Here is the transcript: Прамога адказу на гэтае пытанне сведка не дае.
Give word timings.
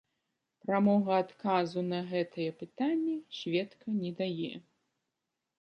Прамога 0.67 1.11
адказу 1.23 1.83
на 1.91 1.99
гэтае 2.13 2.49
пытанне 2.63 3.15
сведка 3.41 3.87
не 4.01 4.11
дае. 4.23 4.53